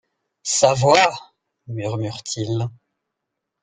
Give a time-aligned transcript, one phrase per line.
[0.41, 1.13] Sa voix!...
[1.67, 2.65] murmure-t-il.